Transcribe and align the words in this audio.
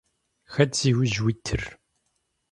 Хэт 0.53 0.71
зиужь 0.79 1.19
уитыр? 1.25 1.61